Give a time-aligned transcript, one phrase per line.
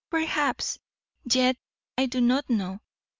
[0.09, 0.79] Perhaps.
[1.31, 1.57] Yet
[1.95, 2.79] I do not know.